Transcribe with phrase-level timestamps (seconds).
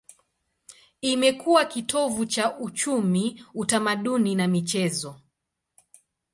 [1.01, 5.21] Imekuwa kitovu cha uchumi, utamaduni na michezo.